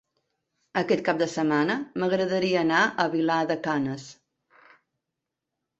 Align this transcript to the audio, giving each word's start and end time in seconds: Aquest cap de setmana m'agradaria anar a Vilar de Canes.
Aquest 0.81 1.03
cap 1.09 1.19
de 1.19 1.27
setmana 1.33 1.75
m'agradaria 2.03 2.59
anar 2.67 2.81
a 3.05 3.07
Vilar 3.19 3.39
de 3.53 3.61
Canes. 3.69 4.09